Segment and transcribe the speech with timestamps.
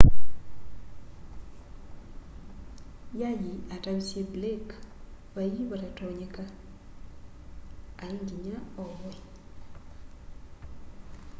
[3.19, 4.73] y'ay'i atavisye blake
[5.33, 6.43] vai vatatonyeka
[8.03, 9.13] ai nginya ovwe